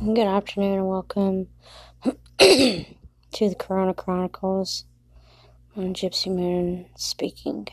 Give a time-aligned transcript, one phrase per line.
[0.00, 1.48] Good afternoon and welcome
[2.04, 4.84] to the Corona Chronicles.
[5.76, 7.66] I'm Gypsy Moon speaking.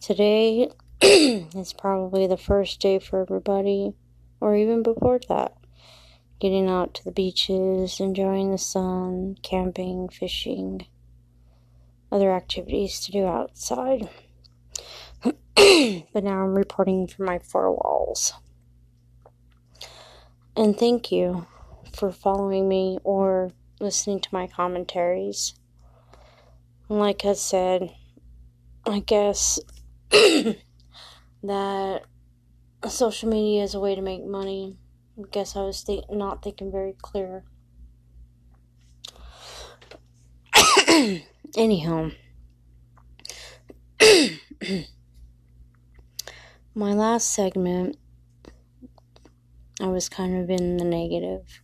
[0.00, 0.70] Today
[1.02, 3.92] is probably the first day for everybody,
[4.40, 5.58] or even before that.
[6.40, 10.86] Getting out to the beaches, enjoying the sun, camping, fishing,
[12.10, 14.08] other activities to do outside.
[15.22, 18.32] but now I'm reporting from my four walls.
[20.56, 21.46] And thank you
[21.92, 23.50] for following me or
[23.80, 25.54] listening to my commentaries.
[26.88, 27.92] Like I said,
[28.86, 29.58] I guess
[30.10, 32.02] that
[32.88, 34.76] social media is a way to make money.
[35.18, 37.42] I guess I was not thinking very clear.
[41.56, 42.10] Anyhow,
[46.76, 47.96] my last segment
[49.80, 51.62] I was kind of in the negative.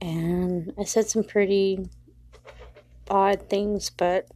[0.00, 1.88] And I said some pretty
[3.08, 4.26] odd things, but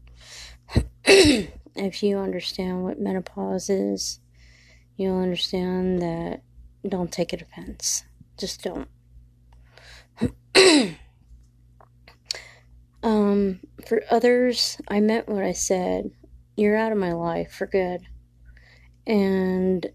[1.05, 4.21] if you understand what menopause is,
[4.97, 6.43] you'll understand that
[6.89, 8.05] don't take it offense.
[8.39, 8.89] Just don't.
[13.03, 16.11] um, for others, I meant what I said.
[16.57, 18.03] You're out of my life for good.
[19.07, 19.87] And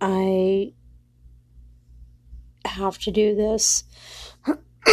[0.00, 0.72] I
[2.64, 3.84] have to do this.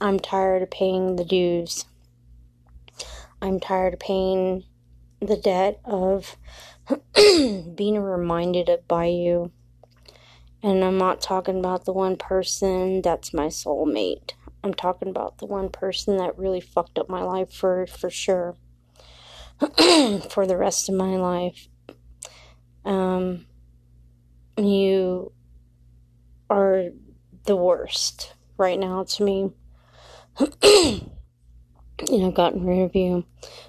[0.00, 1.84] I'm tired of paying the dues.
[3.42, 4.64] I'm tired of paying
[5.20, 6.36] the debt of
[7.14, 9.52] being reminded of by you.
[10.62, 14.32] And I'm not talking about the one person that's my soulmate.
[14.62, 18.56] I'm talking about the one person that really fucked up my life for for sure.
[20.30, 21.68] for the rest of my life.
[22.84, 23.46] Um
[24.56, 25.32] you
[26.50, 26.86] are
[27.44, 29.52] the worst right now to me.
[30.62, 33.24] and I've gotten rid of you.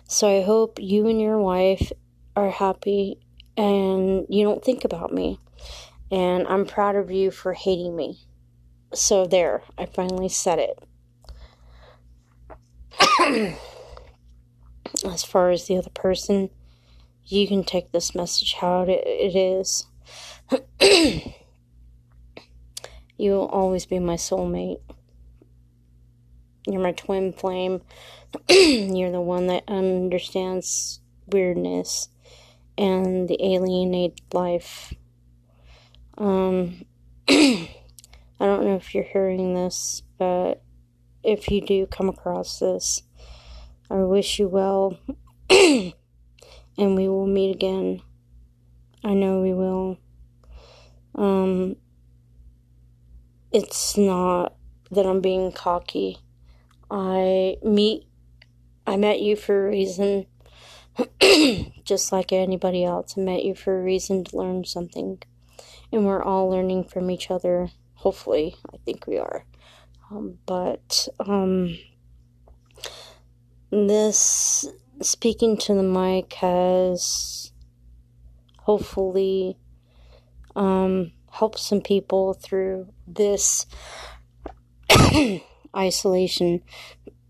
[0.07, 1.91] So I hope you and your wife
[2.35, 3.19] are happy
[3.55, 5.39] and you don't think about me.
[6.09, 8.25] And I'm proud of you for hating me.
[8.93, 10.83] So there, I finally said it.
[15.05, 16.49] as far as the other person,
[17.25, 19.85] you can take this message how it, it is.
[23.21, 24.79] You will always be my soulmate.
[26.65, 27.81] You're my twin flame.
[28.49, 32.09] You're the one that understands weirdness
[32.79, 34.95] and the alienated life.
[36.17, 36.83] Um,
[37.29, 37.69] I
[38.39, 40.63] don't know if you're hearing this, but
[41.21, 43.03] if you do come across this,
[43.91, 44.97] I wish you well,
[45.51, 45.93] and
[46.75, 48.01] we will meet again.
[49.03, 49.99] I know we will.
[51.13, 51.75] Um,
[53.51, 54.55] it's not
[54.91, 56.19] that I'm being cocky.
[56.89, 58.07] I meet,
[58.85, 60.25] I met you for a reason,
[61.83, 63.15] just like anybody else.
[63.17, 65.21] I met you for a reason to learn something,
[65.91, 67.69] and we're all learning from each other.
[67.95, 69.45] Hopefully, I think we are.
[70.09, 71.77] Um, but um,
[73.69, 74.65] this
[75.01, 77.51] speaking to the mic has
[78.59, 79.57] hopefully
[80.55, 83.65] um, helped some people through this
[85.75, 86.61] isolation.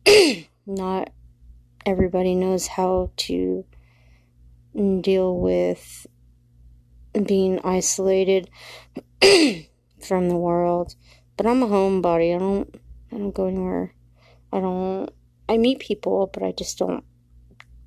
[0.66, 1.12] Not
[1.86, 3.66] everybody knows how to
[5.02, 6.08] deal with
[7.26, 8.50] being isolated
[10.02, 10.96] from the world.
[11.38, 12.36] But I'm a homebody.
[12.36, 12.76] I don't
[13.12, 13.94] I don't go anywhere.
[14.52, 15.10] I don't
[15.48, 17.04] I meet people, but I just don't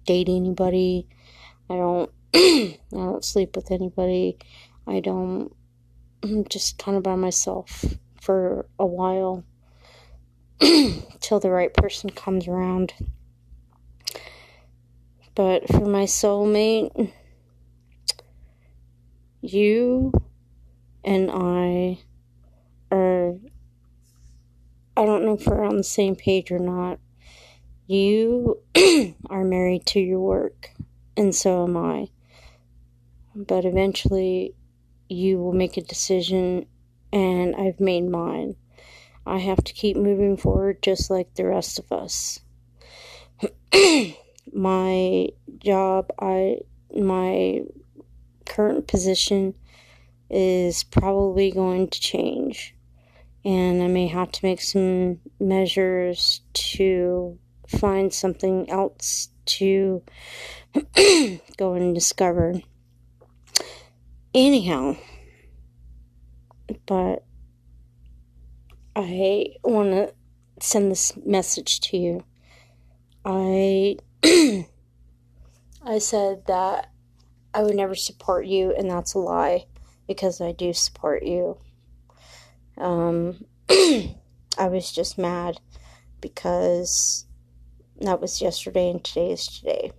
[0.07, 1.09] date anybody.
[1.69, 4.39] I don't I don't sleep with anybody.
[4.87, 5.53] I don't
[6.25, 7.85] I'm just kind of by myself
[8.21, 9.45] for a while
[11.21, 12.95] till the right person comes around.
[15.35, 17.13] But for my soulmate,
[19.43, 20.13] you
[21.05, 21.99] and I
[22.91, 23.35] are
[24.97, 27.01] I don't know if we're on the same page or not.
[27.87, 28.63] You
[29.29, 30.71] are married to your work,
[31.17, 32.09] and so am I.
[33.35, 34.55] But eventually,
[35.09, 36.67] you will make a decision,
[37.13, 38.57] and I've made mine.
[39.27, 42.41] I have to keep moving forward just like the rest of us.
[44.53, 45.29] my
[45.59, 46.59] job, I
[46.95, 47.63] my
[48.45, 49.55] current position
[50.31, 52.75] is probably going to change
[53.45, 60.03] and I may have to make some measures to find something else to
[61.57, 62.55] go and discover.
[64.35, 64.97] Anyhow,
[66.87, 67.25] but
[68.97, 70.13] I want to
[70.61, 72.25] send this message to you.
[73.25, 76.91] I I said that
[77.55, 79.67] I would never support you, and that's a lie
[80.09, 81.57] because I do support you.
[82.77, 85.61] Um, I was just mad
[86.21, 87.25] because
[88.01, 89.93] that was yesterday and today is today.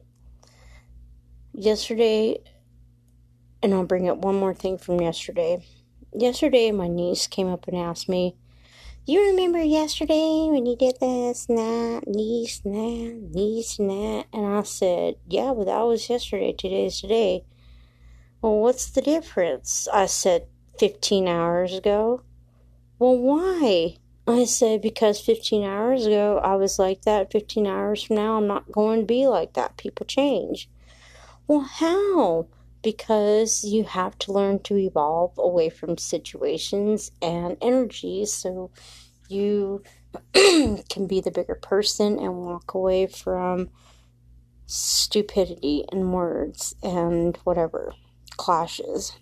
[1.54, 2.40] Yesterday,
[3.66, 5.66] and I'll bring up one more thing from yesterday.
[6.14, 8.36] Yesterday, my niece came up and asked me,
[9.08, 14.26] You remember yesterday when you did this that, niece that, niece that?
[14.32, 16.54] And I said, Yeah, but that was yesterday.
[16.54, 17.44] Today's today.
[18.40, 19.88] Well, what's the difference?
[19.92, 20.46] I said,
[20.78, 22.22] 15 hours ago.
[23.00, 23.98] Well, why?
[24.28, 27.32] I said, because 15 hours ago I was like that.
[27.32, 29.78] 15 hours from now I'm not going to be like that.
[29.78, 30.70] People change.
[31.48, 32.46] Well, how?
[32.86, 38.70] Because you have to learn to evolve away from situations and energies so
[39.28, 39.82] you
[40.34, 43.72] can be the bigger person and walk away from
[44.68, 47.92] stupidity and words and whatever
[48.38, 49.14] clashes.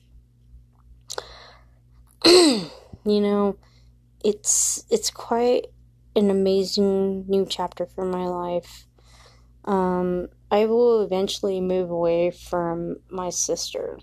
[2.26, 2.70] you
[3.06, 3.56] know,
[4.26, 5.68] it's it's quite
[6.18, 8.88] an amazing new chapter for my life.
[9.66, 14.00] Um, I will eventually move away from my sister.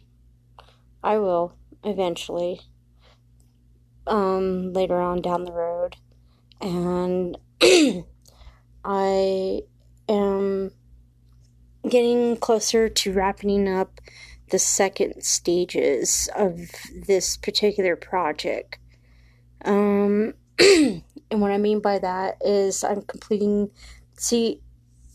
[1.02, 2.61] I will eventually.
[4.07, 5.95] Um, later on down the road,
[6.61, 7.37] and
[8.85, 9.61] I
[10.09, 10.73] am
[11.88, 14.00] getting closer to wrapping up
[14.50, 16.59] the second stages of
[17.07, 18.79] this particular project.
[19.64, 23.71] Um, and what I mean by that is I'm completing.
[24.17, 24.61] See,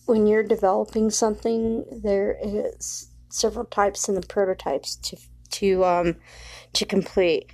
[0.06, 5.18] when you're developing something, there is several types in the prototypes to
[5.52, 6.16] to um
[6.74, 7.52] to complete.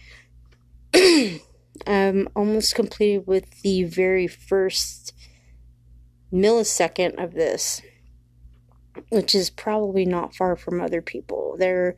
[1.87, 5.13] I'm almost completed with the very first
[6.31, 7.81] millisecond of this,
[9.09, 11.55] which is probably not far from other people.
[11.57, 11.95] They're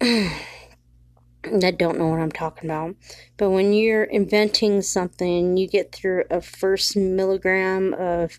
[0.00, 2.96] that don't know what I'm talking about.
[3.36, 8.38] But when you're inventing something, you get through a first milligram of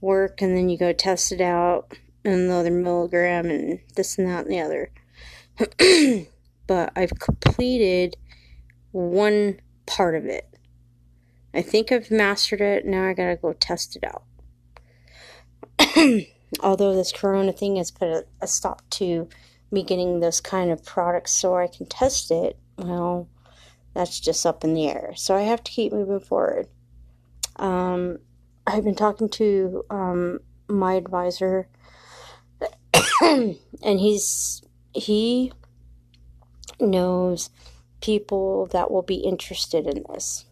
[0.00, 1.92] work and then you go test it out
[2.24, 4.90] and another milligram and this and that and the other.
[6.66, 8.16] but I've completed
[8.92, 10.46] one part of it.
[11.52, 12.86] I think I've mastered it.
[12.86, 14.24] Now I gotta go test it out.
[16.62, 19.28] Although this corona thing has put a, a stop to
[19.70, 23.28] me getting this kind of product so I can test it, well,
[23.94, 25.12] that's just up in the air.
[25.16, 26.68] So I have to keep moving forward.
[27.56, 28.18] Um,
[28.72, 31.68] I've been talking to um, my advisor,
[33.20, 34.62] and he's
[34.92, 35.52] he
[36.78, 37.50] knows
[38.00, 40.44] people that will be interested in this.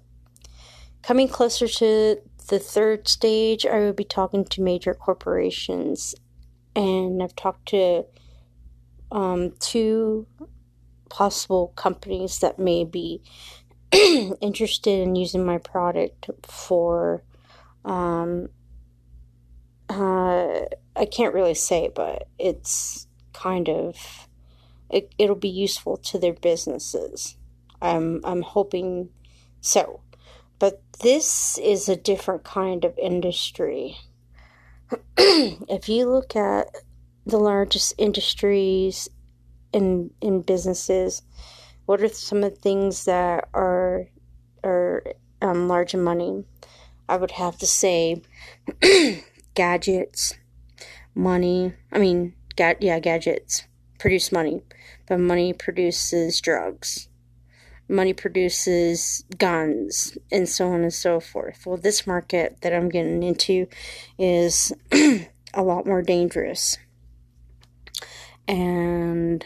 [1.03, 6.17] Coming closer to the third stage, I will be talking to major corporations,
[6.75, 8.05] and I've talked to
[9.13, 10.27] um, two
[11.09, 13.23] possible companies that may be
[13.93, 17.23] interested in using my product for
[17.85, 18.49] um,
[19.89, 20.61] uh,
[20.97, 23.97] I can't really say, but it's kind of
[24.91, 27.37] it, it'll be useful to their businesses.
[27.81, 29.11] I'm I'm hoping
[29.61, 30.01] so.
[30.59, 33.97] But this is a different kind of industry.
[35.17, 36.69] if you look at
[37.27, 39.09] the largest industries
[39.73, 41.23] in in businesses,
[41.87, 44.07] what are some of the things that are
[44.65, 45.05] are
[45.41, 46.45] um, large in money?
[47.09, 48.23] I would have to say
[49.55, 50.35] gadgets,
[51.15, 51.73] money.
[51.91, 53.65] I mean, ga- yeah, gadgets
[53.99, 54.63] produce money,
[55.07, 57.09] but money produces drugs.
[57.89, 61.65] Money produces guns and so on and so forth.
[61.65, 63.67] Well, this market that I'm getting into
[64.19, 66.77] is a lot more dangerous.
[68.47, 69.45] And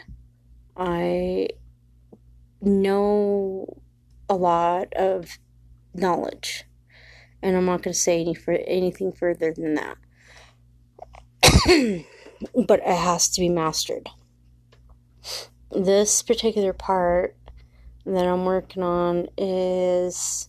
[0.77, 1.49] I
[2.61, 3.81] know
[4.29, 5.39] a lot of
[5.95, 6.65] knowledge
[7.43, 9.97] and I'm not going to say any for anything further than that.
[12.67, 14.09] but it has to be mastered.
[15.71, 17.37] This particular part
[18.05, 20.49] that I'm working on is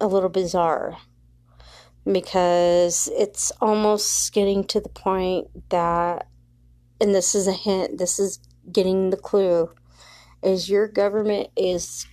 [0.00, 0.96] a little bizarre
[2.10, 6.26] because it's almost getting to the point that
[7.00, 8.38] and this is a hint this is
[8.72, 9.70] getting the clue
[10.42, 12.06] is your government is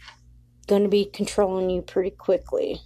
[0.67, 2.81] going to be controlling you pretty quickly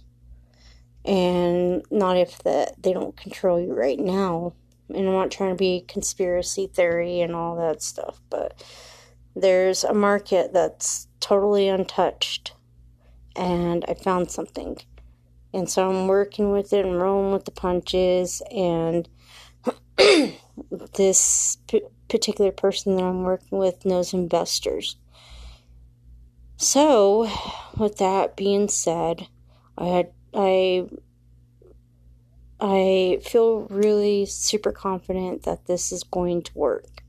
[1.04, 4.54] and not if that they don't control you right now.
[4.88, 8.62] And I'm not trying to be conspiracy theory and all that stuff, but
[9.34, 12.52] there's a market that's totally untouched,
[13.34, 14.78] and I found something.
[15.54, 19.08] And so I'm working with it and rolling with the punches, and
[20.94, 24.96] this p- particular person that I'm working with knows investors.
[26.56, 27.28] So,
[27.76, 29.28] with that being said,
[29.76, 30.86] I had I
[32.60, 37.02] I feel really super confident that this is going to work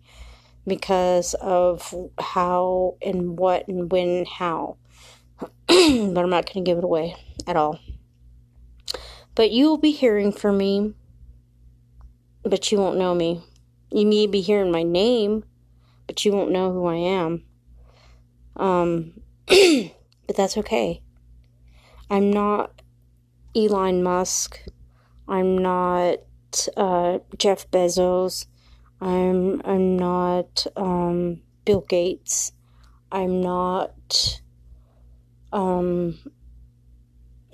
[0.66, 4.78] because of how and what and when and how.
[5.40, 7.16] but I'm not going to give it away
[7.46, 7.80] at all.
[9.36, 10.94] But you will be hearing from me,
[12.44, 13.44] but you won't know me.
[13.92, 15.44] You may be hearing my name,
[16.08, 17.44] but you won't know who I am.
[18.56, 21.02] Um, but that's okay.
[22.10, 22.83] I'm not
[23.56, 24.62] Elon Musk.
[25.28, 26.18] I'm not
[26.76, 28.46] uh, Jeff Bezos.
[29.02, 32.52] I'm I'm not um, Bill Gates.
[33.12, 34.42] I'm not
[35.52, 36.20] um,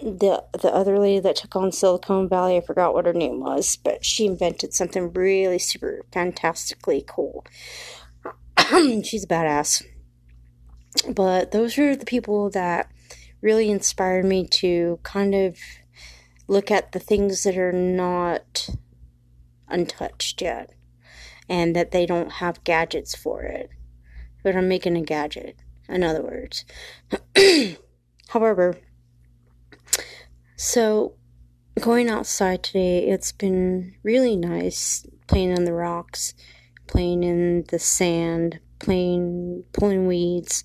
[0.02, 2.58] the the other lady that took on Silicon Valley.
[2.58, 7.46] I forgot what her name was, but she invented something really super fantastically cool.
[9.04, 9.84] She's a badass.
[11.14, 12.92] But those are the people that
[13.42, 15.58] really inspired me to kind of
[16.50, 18.70] look at the things that are not
[19.68, 20.74] untouched yet
[21.48, 23.70] and that they don't have gadgets for it.
[24.44, 26.66] But I'm making a gadget, in other words.
[28.30, 28.78] However,
[30.56, 31.14] so
[31.80, 36.34] going outside today, it's been really nice playing on the rocks,
[36.88, 40.64] playing in the sand, playing, pulling weeds,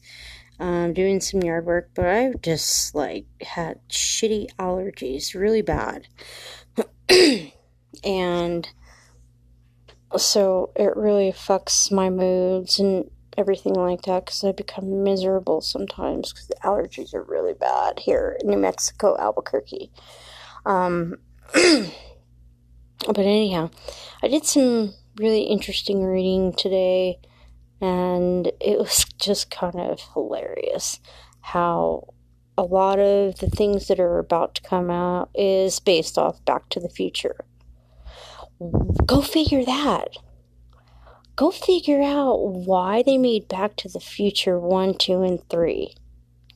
[0.60, 6.06] um, doing some yard work, but I've just like had shitty allergies, really bad.
[8.04, 8.68] and
[10.16, 16.32] so it really affects my moods and everything like that because I become miserable sometimes
[16.32, 19.90] because the allergies are really bad here in New Mexico, Albuquerque.
[20.64, 21.16] Um,
[21.52, 21.90] but
[23.18, 23.70] anyhow,
[24.22, 27.18] I did some really interesting reading today
[27.84, 31.00] and it was just kind of hilarious
[31.42, 32.14] how
[32.56, 36.70] a lot of the things that are about to come out is based off Back
[36.70, 37.44] to the Future.
[39.04, 40.16] Go figure that.
[41.36, 45.94] Go figure out why they made Back to the Future 1, 2, and 3.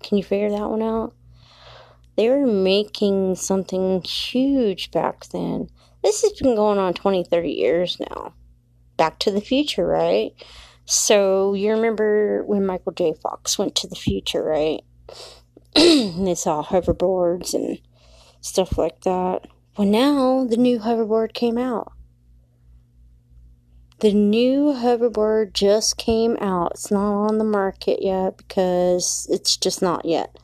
[0.02, 1.14] Can you figure that one out?
[2.16, 5.68] They were making something huge back then.
[6.02, 8.32] This has been going on 20, 30 years now.
[8.96, 10.32] Back to the future, right?
[10.90, 13.12] So you remember when Michael J.
[13.22, 14.80] Fox went to the future, right?
[15.74, 17.78] they saw hoverboards and
[18.40, 19.48] stuff like that.
[19.76, 21.92] Well, now the new hoverboard came out.
[23.98, 26.70] The new hoverboard just came out.
[26.70, 30.38] It's not on the market yet because it's just not yet.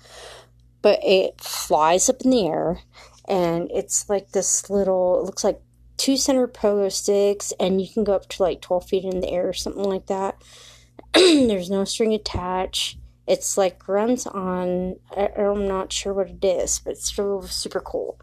[0.82, 2.80] But it flies up in the air
[3.26, 5.62] and it's like this little, it looks like
[5.96, 9.30] two center pogo sticks and you can go up to like 12 feet in the
[9.30, 10.40] air or something like that.
[11.14, 12.98] There's no string attached.
[13.26, 18.20] It's like runs on, I'm not sure what it is, but it's still super cool.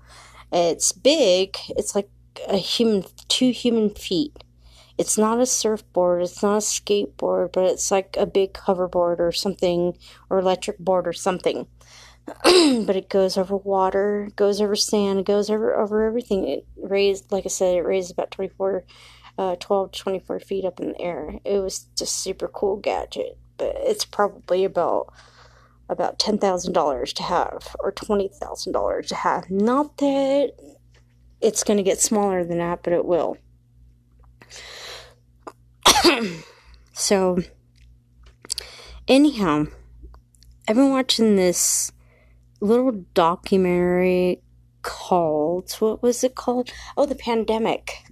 [0.51, 1.57] It's big.
[1.69, 2.09] It's like
[2.47, 4.43] a human, two human feet
[5.01, 9.31] it's not a surfboard, it's not a skateboard, but it's like a big hoverboard or
[9.31, 9.97] something,
[10.29, 11.65] or electric board or something.
[12.85, 16.47] but it goes over water, goes over sand, it goes over over everything.
[16.47, 18.83] It raised, like I said, it raised about 24,
[19.37, 21.39] uh, 12 to 24 feet up in the air.
[21.43, 25.13] It was just super cool gadget, but it's probably about
[25.89, 29.51] about ten thousand dollars to have or twenty thousand dollars to have.
[29.51, 30.53] Not that
[31.41, 33.37] it's going to get smaller than that, but it will.
[36.93, 37.39] so,
[39.07, 39.65] anyhow,
[40.67, 41.91] I've been watching this
[42.61, 44.41] little documentary
[44.83, 46.71] called, what was it called?
[46.95, 48.03] Oh, The Pandemic.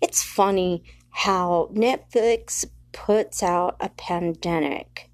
[0.00, 5.10] It's funny how Netflix puts out a pandemic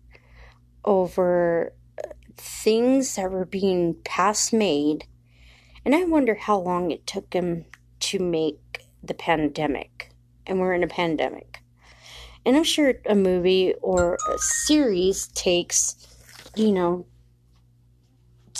[0.84, 5.06] over uh, things that were being past made.
[5.84, 7.64] And I wonder how long it took them
[8.00, 10.10] to make the pandemic.
[10.46, 11.60] And we're in a pandemic.
[12.44, 15.96] And I'm sure a movie or a series takes,
[16.56, 17.06] you know,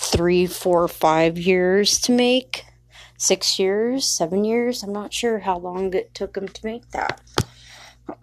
[0.03, 2.65] three, four, five years to make.
[3.17, 4.83] Six years, seven years.
[4.83, 7.21] I'm not sure how long it took them to make that.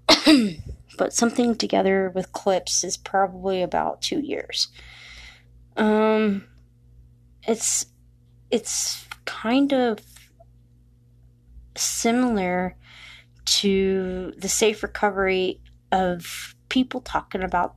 [0.99, 4.69] but something together with clips is probably about two years.
[5.77, 6.45] Um,
[7.49, 7.87] it's
[8.51, 10.01] it's kind of
[11.77, 12.77] similar
[13.47, 17.75] to the safe recovery of people talking about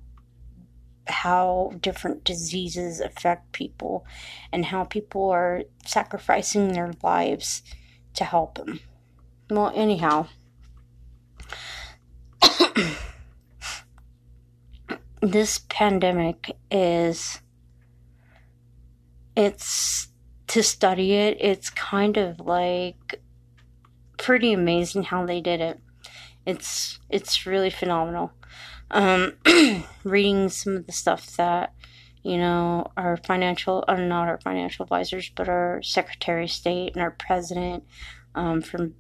[1.08, 4.06] how different diseases affect people
[4.52, 7.62] and how people are sacrificing their lives
[8.14, 8.80] to help them.
[9.50, 10.28] Well, anyhow,
[15.22, 17.40] this pandemic is
[19.36, 20.10] it's
[20.46, 23.20] to study it it's kind of like
[24.24, 25.80] pretty amazing how they did it.
[26.46, 28.32] It's it's really phenomenal.
[28.94, 29.34] Um,
[30.04, 31.74] reading some of the stuff that
[32.24, 36.94] you know our financial, or uh, not our financial advisors, but our Secretary of State
[36.94, 37.84] and our President
[38.36, 38.94] um, from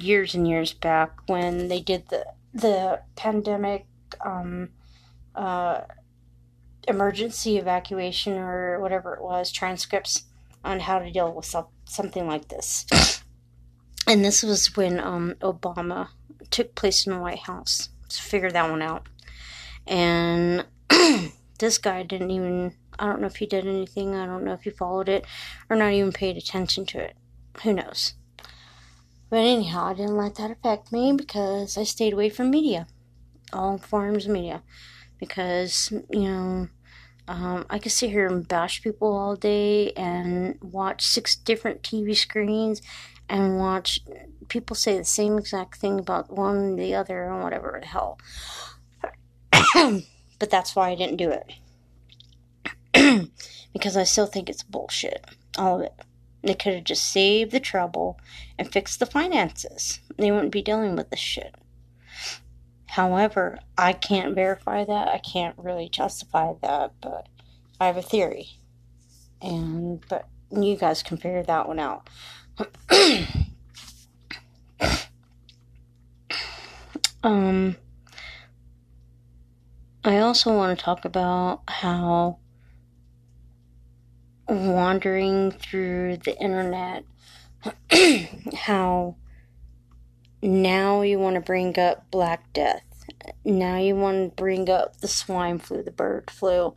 [0.00, 3.86] years and years back when they did the the pandemic
[4.24, 4.70] um,
[5.34, 5.82] uh,
[6.88, 10.24] emergency evacuation or whatever it was transcripts
[10.64, 11.54] on how to deal with
[11.86, 12.86] something like this
[14.10, 16.08] and this was when um, Obama
[16.50, 17.90] took place in the White House.
[18.08, 19.06] So figure that one out.
[19.86, 20.66] And
[21.58, 22.74] this guy didn't even.
[22.98, 24.14] I don't know if he did anything.
[24.14, 25.24] I don't know if he followed it
[25.70, 27.16] or not even paid attention to it.
[27.62, 28.14] Who knows?
[29.30, 32.88] But anyhow, I didn't let that affect me because I stayed away from media,
[33.52, 34.62] all forms of media,
[35.18, 36.68] because you know.
[37.28, 42.16] Um, I could sit here and bash people all day and watch six different TV
[42.16, 42.82] screens
[43.28, 44.00] and watch
[44.48, 48.18] people say the same exact thing about one the other and whatever the hell.
[50.38, 51.52] but that's why I didn't do it.
[53.72, 55.24] because I still think it's bullshit.
[55.58, 55.94] All of it.
[56.42, 58.18] They could have just saved the trouble
[58.58, 60.00] and fixed the finances.
[60.16, 61.54] They wouldn't be dealing with this shit.
[62.86, 65.08] However, I can't verify that.
[65.08, 67.28] I can't really justify that, but
[67.78, 68.48] I have a theory.
[69.40, 72.08] And but you guys can figure that one out.
[77.22, 77.76] um,
[80.02, 82.38] I also want to talk about how
[84.48, 87.04] wandering through the internet,
[88.54, 89.16] how
[90.42, 92.82] now you want to bring up Black Death.
[93.44, 96.74] Now you want to bring up the swine flu, the bird flu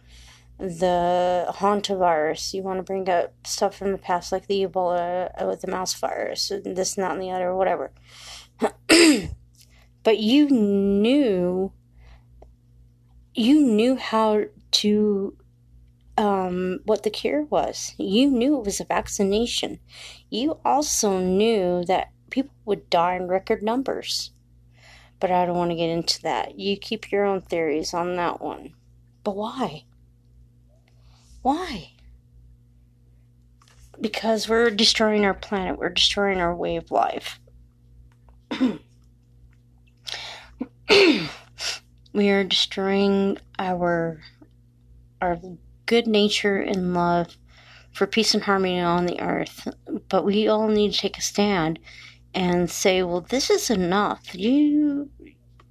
[0.59, 2.53] the hantavirus.
[2.53, 5.93] You want to bring up stuff from the past, like the Ebola with the mouse
[5.93, 7.91] virus, this, and that, and the other, whatever.
[10.03, 11.73] but you knew,
[13.35, 15.37] you knew how to
[16.17, 17.95] um, what the cure was.
[17.97, 19.79] You knew it was a vaccination.
[20.29, 24.31] You also knew that people would die in record numbers.
[25.19, 26.59] But I don't want to get into that.
[26.59, 28.73] You keep your own theories on that one.
[29.23, 29.85] But why?
[31.41, 31.91] Why?
[33.99, 37.39] Because we're destroying our planet, we're destroying our way of life.
[42.13, 44.21] we are destroying our
[45.21, 45.39] our
[45.85, 47.37] good nature and love
[47.91, 49.67] for peace and harmony on the earth.
[50.09, 51.79] But we all need to take a stand
[52.33, 54.33] and say, well, this is enough.
[54.33, 55.09] You,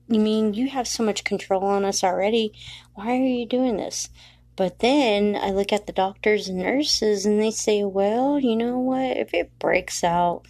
[0.08, 2.52] you mean you have so much control on us already?
[2.94, 4.08] Why are you doing this?
[4.54, 8.78] But then I look at the doctors and nurses and they say, well, you know
[8.78, 9.16] what?
[9.16, 10.42] If it breaks out,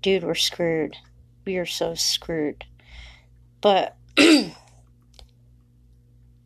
[0.00, 0.96] dude, we're screwed.
[1.44, 2.64] We are so screwed.
[3.60, 3.96] But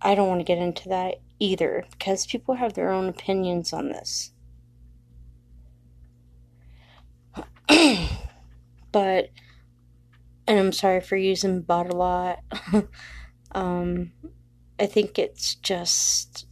[0.07, 3.89] I don't want to get into that either because people have their own opinions on
[3.89, 4.31] this.
[8.93, 9.31] but,
[10.47, 12.39] and I'm sorry for using but a lot.
[13.51, 14.13] um,
[14.79, 16.47] I think it's just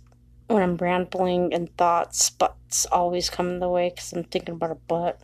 [0.48, 4.72] when I'm rambling and thoughts, butts always come in the way because I'm thinking about
[4.72, 5.20] a butt.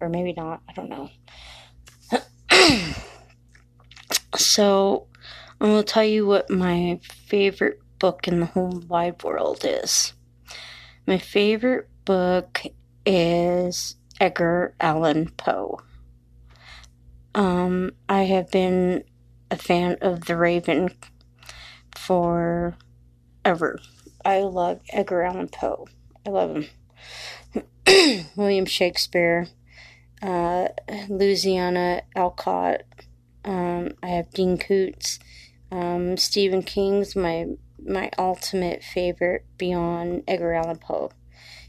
[0.00, 1.08] Or maybe not, I don't know.
[4.36, 5.06] so,
[5.60, 10.14] Going to tell you what my favorite book in the whole wide world is.
[11.06, 12.62] My favorite book
[13.04, 15.80] is Edgar Allan Poe.
[17.34, 19.04] Um, I have been
[19.50, 20.94] a fan of The Raven
[21.94, 22.74] for
[23.44, 23.78] ever.
[24.24, 25.86] I love Edgar Allan Poe.
[26.26, 28.24] I love him.
[28.34, 29.46] William Shakespeare,
[30.22, 30.68] uh,
[31.10, 32.80] Louisiana Alcott.
[33.44, 35.18] Um, I have Dean Koontz.
[35.70, 37.46] Um, Stephen King's my
[37.84, 41.10] my ultimate favorite beyond Edgar Allan Poe.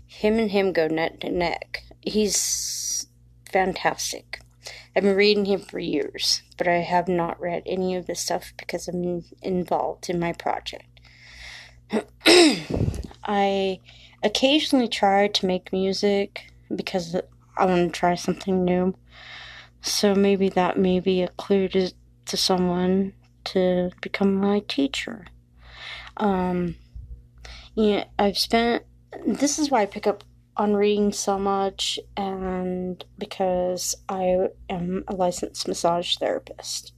[0.05, 1.83] Him and him go neck to neck.
[2.01, 3.07] He's
[3.49, 4.41] fantastic.
[4.95, 8.53] I've been reading him for years, but I have not read any of the stuff
[8.57, 10.85] because I'm involved in my project.
[13.23, 13.79] I
[14.21, 17.15] occasionally try to make music because
[17.57, 18.95] I want to try something new.
[19.81, 21.91] So maybe that may be a clue to,
[22.25, 23.13] to someone
[23.45, 25.25] to become my teacher.
[26.17, 26.75] Um,
[27.75, 28.83] you know, I've spent.
[29.25, 30.23] This is why I pick up
[30.57, 36.93] on reading so much, and because I am a licensed massage therapist.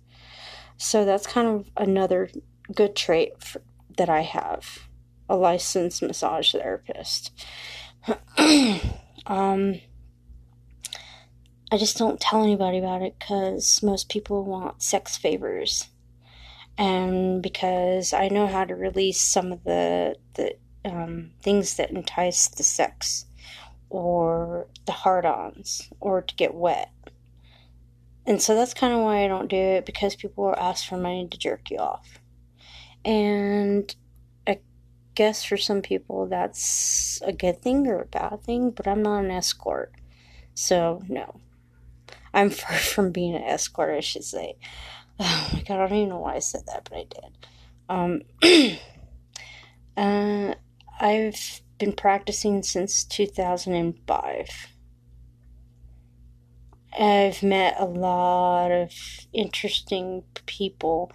[0.78, 2.30] So that's kind of another
[2.74, 3.62] good trait for,
[3.98, 4.88] that I have
[5.30, 7.32] a licensed massage therapist.
[9.28, 9.80] um,
[11.72, 15.88] I just don't tell anybody about it because most people want sex favors
[16.78, 20.56] and because I know how to release some of the the
[20.86, 23.26] um, things that entice the sex
[23.90, 26.92] or the hard-ons or to get wet.
[28.26, 30.98] And so that's kind of why I don't do it because people will ask for
[30.98, 32.20] money to jerk you off.
[33.06, 33.94] And
[34.48, 34.60] I
[35.14, 39.26] guess for some people that's a good thing or a bad thing, but I'm not
[39.26, 39.94] an escort.
[40.56, 41.40] So, no.
[42.34, 44.56] I'm far from being an escort, I should say.
[45.26, 47.48] Oh my god, I don't even know why I said that, but I did.
[47.88, 48.22] Um,
[49.98, 50.56] uh,
[51.00, 54.50] I've been practicing since 2005.
[57.00, 58.92] I've met a lot of
[59.32, 61.12] interesting people,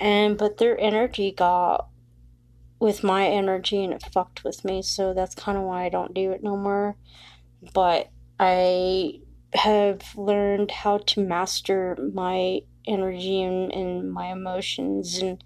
[0.00, 1.88] and but their energy got
[2.80, 6.14] with my energy and it fucked with me, so that's kind of why I don't
[6.14, 6.96] do it no more.
[7.72, 9.20] But I
[9.54, 15.42] have learned how to master my energy and, and my emotions and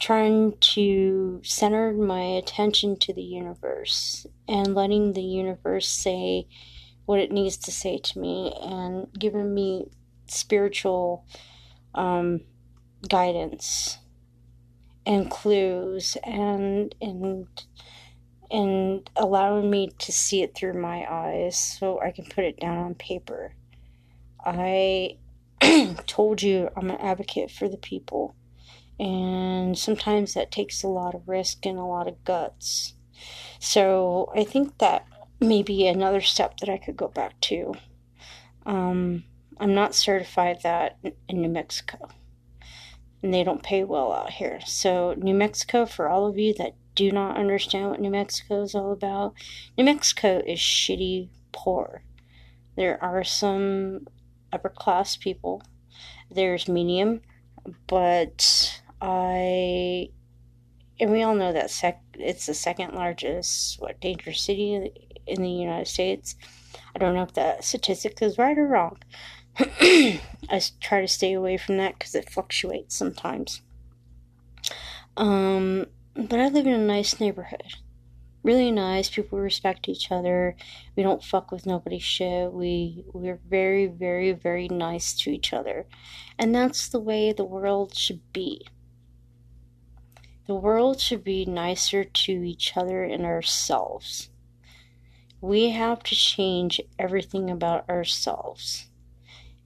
[0.00, 6.46] trying to center my attention to the universe and letting the universe say
[7.04, 9.90] what it needs to say to me and giving me
[10.26, 11.26] spiritual
[11.94, 12.40] um,
[13.08, 13.98] guidance
[15.06, 17.46] and clues and and
[18.50, 22.78] and allowing me to see it through my eyes so I can put it down
[22.78, 23.54] on paper.
[24.44, 25.18] I
[26.06, 28.34] told you I'm an advocate for the people.
[28.98, 32.94] And sometimes that takes a lot of risk and a lot of guts.
[33.58, 35.06] So I think that
[35.40, 37.74] may be another step that I could go back to.
[38.66, 39.24] Um,
[39.58, 42.08] I'm not certified that in New Mexico.
[43.22, 44.60] And they don't pay well out here.
[44.64, 48.74] So, New Mexico, for all of you that do not understand what New Mexico is
[48.74, 49.34] all about,
[49.76, 52.02] New Mexico is shitty poor.
[52.76, 54.06] There are some
[54.52, 55.62] upper class people.
[56.30, 57.20] There's medium,
[57.86, 60.10] but I
[61.00, 64.92] and we all know that sec- it's the second largest what dangerous city
[65.26, 66.36] in the United States.
[66.94, 68.98] I don't know if that statistic is right or wrong.
[69.58, 70.20] I
[70.80, 73.62] try to stay away from that because it fluctuates sometimes.
[75.16, 77.74] Um, but I live in a nice neighborhood.
[78.42, 79.10] Really nice.
[79.10, 80.56] People respect each other.
[80.96, 82.52] We don't fuck with nobody's shit.
[82.52, 85.86] We we're very, very, very nice to each other.
[86.38, 88.66] And that's the way the world should be.
[90.46, 94.30] The world should be nicer to each other and ourselves.
[95.42, 98.88] We have to change everything about ourselves.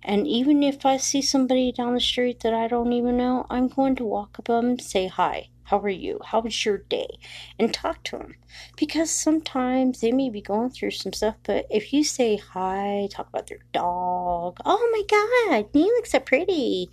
[0.03, 3.69] And even if I see somebody down the street that I don't even know, I'm
[3.69, 5.49] going to walk up them and say hi.
[5.65, 6.21] How are you?
[6.25, 7.19] How was your day?
[7.59, 8.35] And talk to them.
[8.77, 13.29] Because sometimes they may be going through some stuff, but if you say hi, talk
[13.29, 16.91] about their dog, oh my god, you look so pretty.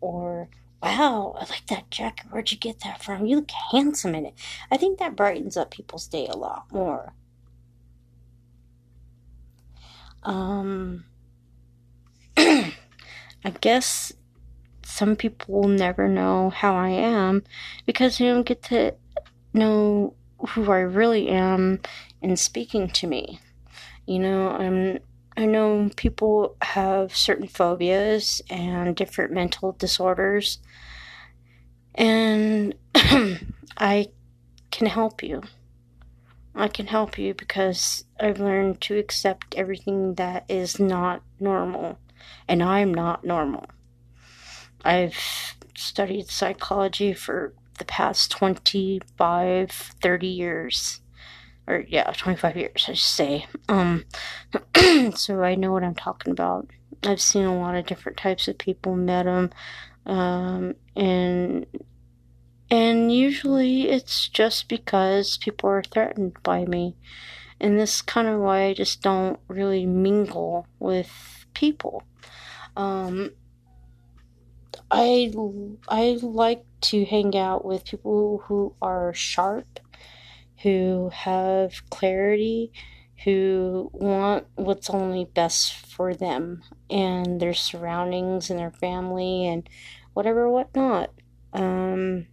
[0.00, 0.48] Or,
[0.82, 2.26] wow, I like that jacket.
[2.30, 3.26] Where'd you get that from?
[3.26, 4.34] You look handsome in it.
[4.70, 7.12] I think that brightens up people's day a lot more.
[10.22, 11.04] Um,
[12.36, 12.72] I
[13.60, 14.12] guess
[14.94, 17.42] some people will never know how I am
[17.84, 18.94] because they don't get to
[19.52, 20.14] know
[20.50, 21.80] who I really am
[22.22, 23.40] in speaking to me.
[24.06, 25.00] You know, I'm
[25.36, 30.58] I know people have certain phobias and different mental disorders
[31.96, 32.76] and
[33.76, 34.10] I
[34.70, 35.42] can help you.
[36.54, 41.98] I can help you because I've learned to accept everything that is not normal,
[42.46, 43.66] and I'm not normal.
[44.84, 45.18] I've
[45.76, 51.00] studied psychology for the past 25, 30 years.
[51.66, 53.46] Or, yeah, 25 years, I should say.
[53.68, 54.04] Um,
[55.14, 56.68] so I know what I'm talking about.
[57.02, 59.50] I've seen a lot of different types of people, met them,
[60.06, 61.66] um, and
[62.70, 66.96] and usually it's just because people are threatened by me.
[67.60, 72.02] And this kind of why I just don't really mingle with people.
[72.76, 73.30] Um,
[74.90, 75.32] I,
[75.88, 79.80] I like to hang out with people who are sharp,
[80.62, 82.72] who have clarity,
[83.24, 89.68] who want what's only best for them and their surroundings and their family and
[90.12, 91.10] whatever whatnot.
[91.52, 92.26] Um,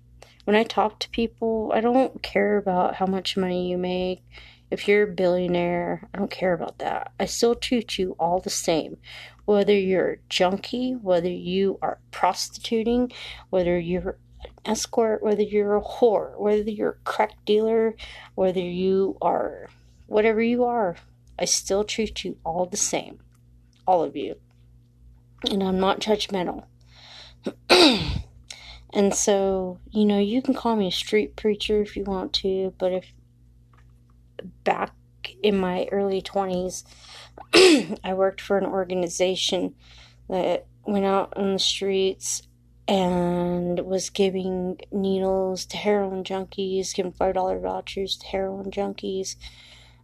[0.45, 4.23] when I talk to people, I don't care about how much money you make.
[4.69, 7.12] If you're a billionaire, I don't care about that.
[7.19, 8.97] I still treat you all the same.
[9.45, 13.12] Whether you're a junkie, whether you are prostituting,
[13.49, 17.95] whether you're an escort, whether you're a whore, whether you're a crack dealer,
[18.36, 19.69] whether you are
[20.08, 20.97] whatever you are,
[21.39, 23.19] I still treat you all the same.
[23.88, 24.36] All of you.
[25.49, 26.65] And I'm not judgmental.
[28.93, 32.73] And so, you know, you can call me a street preacher if you want to,
[32.77, 33.13] but if
[34.63, 34.93] back
[35.43, 36.84] in my early 20s,
[38.04, 39.75] I worked for an organization
[40.30, 42.43] that went out on the streets
[42.88, 49.36] and was giving needles to heroin junkies, giving $5 vouchers to heroin junkies.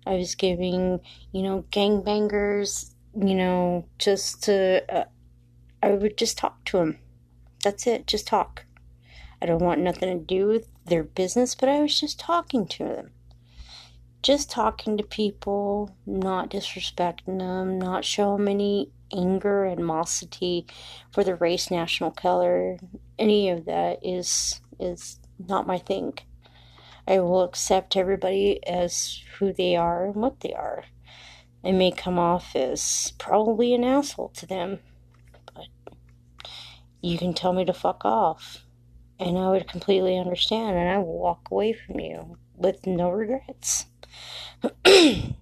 [0.05, 5.05] I was giving, you know, gangbangers, you know, just to, uh,
[5.83, 6.99] I would just talk to them.
[7.63, 8.65] That's it, just talk.
[9.41, 12.83] I don't want nothing to do with their business, but I was just talking to
[12.85, 13.11] them.
[14.27, 20.65] Just talking to people, not disrespecting them, not showing any anger, animosity
[21.13, 22.77] for the race, national color.
[23.17, 26.19] Any of that is is not my thing.
[27.07, 30.83] I will accept everybody as who they are and what they are.
[31.63, 34.79] I may come off as probably an asshole to them,
[35.55, 35.67] but
[36.99, 38.65] you can tell me to fuck off
[39.21, 43.85] and I would completely understand and I will walk away from you with no regrets.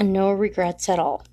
[0.00, 1.24] no regrets at all.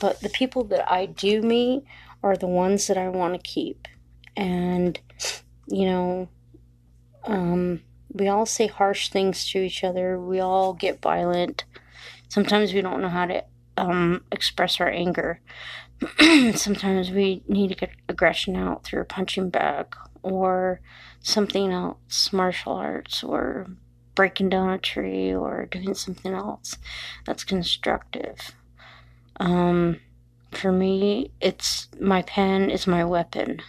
[0.00, 1.84] But the people that I do meet
[2.22, 3.88] are the ones that I want to keep.
[4.36, 4.98] And,
[5.66, 6.28] you know,
[7.24, 10.18] um, we all say harsh things to each other.
[10.18, 11.64] We all get violent.
[12.28, 13.44] Sometimes we don't know how to
[13.76, 15.40] um, express our anger.
[16.54, 20.80] Sometimes we need to get aggression out through a punching bag or
[21.20, 23.68] something else, martial arts, or
[24.14, 26.76] breaking down a tree, or doing something else
[27.26, 28.52] that's constructive.
[29.38, 30.00] Um,
[30.52, 33.60] for me, it's my pen is my weapon.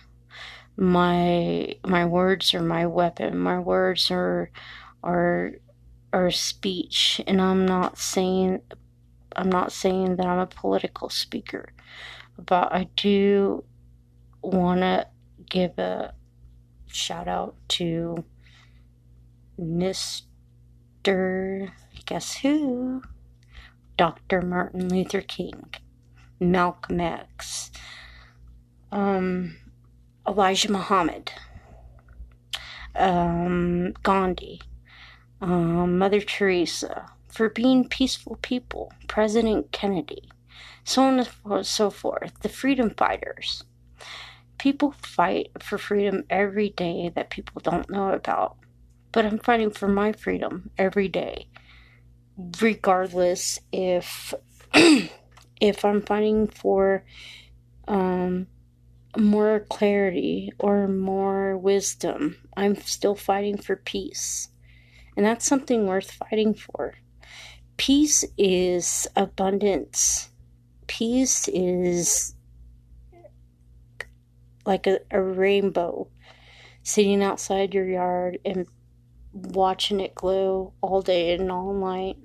[0.75, 3.37] My my words are my weapon.
[3.37, 4.49] My words are
[5.03, 5.51] are
[6.11, 8.61] are speech, and I'm not saying
[9.35, 11.73] I'm not saying that I'm a political speaker,
[12.37, 13.63] but I do
[14.41, 15.07] want to
[15.49, 16.13] give a
[16.87, 18.23] shout out to
[19.57, 20.23] Miss
[21.03, 21.73] Dr.
[22.05, 23.01] Guess who?
[23.97, 24.41] Dr.
[24.41, 25.65] Martin Luther King,
[26.39, 27.71] Malcolm X,
[28.89, 29.57] um,
[30.25, 31.33] Elijah Muhammad,
[32.95, 34.61] um, Gandhi,
[35.41, 40.29] um, Mother Teresa, for being peaceful people, President Kennedy,
[40.85, 43.65] so on and so forth, the freedom fighters.
[44.57, 48.55] People fight for freedom every day that people don't know about.
[49.13, 51.47] But I'm fighting for my freedom every day.
[52.59, 54.33] Regardless if
[54.73, 57.05] if I'm fighting for
[57.87, 58.47] um,
[59.17, 64.49] more clarity or more wisdom, I'm still fighting for peace.
[65.15, 66.95] And that's something worth fighting for.
[67.77, 70.29] Peace is abundance.
[70.87, 72.35] Peace is
[74.65, 76.07] like a, a rainbow
[76.83, 78.65] sitting outside your yard and
[79.33, 82.17] watching it glow all day and all night.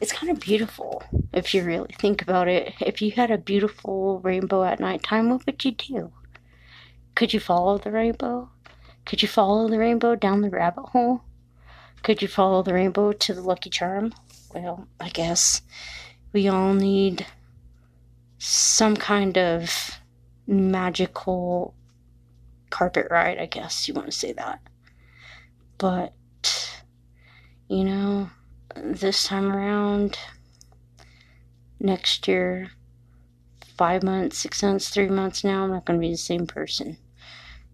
[0.00, 2.74] It's kind of beautiful if you really think about it.
[2.80, 6.12] If you had a beautiful rainbow at nighttime, what would you do?
[7.14, 8.50] Could you follow the rainbow?
[9.04, 11.22] Could you follow the rainbow down the rabbit hole?
[12.02, 14.14] Could you follow the rainbow to the Lucky Charm?
[14.54, 15.62] Well, I guess
[16.32, 17.26] we all need
[18.38, 19.98] some kind of
[20.46, 21.74] magical
[22.70, 24.60] carpet ride, I guess you want to say that.
[25.78, 26.12] But,
[27.68, 28.30] you know,
[28.76, 30.18] this time around,
[31.80, 32.70] next year,
[33.76, 36.98] five months, six months, three months now, I'm not going to be the same person.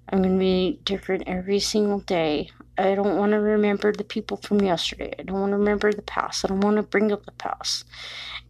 [0.09, 2.51] I'm going to be different every single day.
[2.77, 5.15] I don't want to remember the people from yesterday.
[5.19, 6.45] I don't want to remember the past.
[6.45, 7.87] I don't want to bring up the past.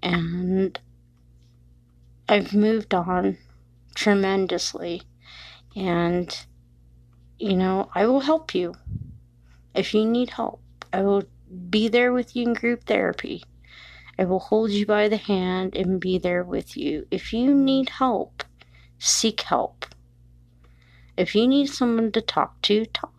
[0.02, 0.78] And
[2.28, 3.38] I've moved on
[3.94, 5.02] tremendously.
[5.76, 6.36] And,
[7.38, 8.74] you know, I will help you.
[9.74, 11.24] If you need help, I will
[11.70, 13.44] be there with you in group therapy.
[14.18, 17.06] I will hold you by the hand and be there with you.
[17.10, 18.44] If you need help,
[18.98, 19.86] seek help.
[21.16, 23.12] If you need someone to talk to, talk.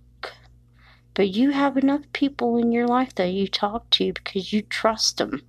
[1.13, 5.17] But you have enough people in your life that you talk to because you trust
[5.17, 5.43] them.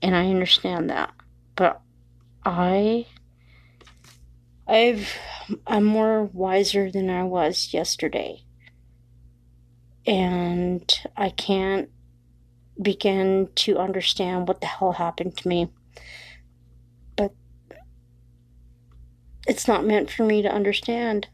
[0.00, 1.12] And I understand that.
[1.54, 1.80] But
[2.44, 3.06] I
[4.66, 5.18] I've
[5.66, 8.43] I'm more wiser than I was yesterday.
[10.06, 11.88] And I can't
[12.80, 15.70] begin to understand what the hell happened to me.
[17.16, 17.32] But
[19.46, 21.28] it's not meant for me to understand.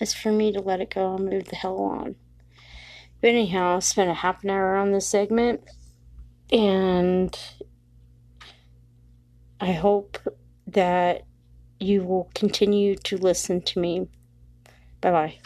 [0.00, 2.16] It's for me to let it go and move the hell on.
[3.20, 5.60] But anyhow, I spent a half an hour on this segment,
[6.52, 7.36] and
[9.60, 10.18] I hope
[10.68, 11.24] that
[11.80, 14.08] you will continue to listen to me.
[15.00, 15.38] Bye bye.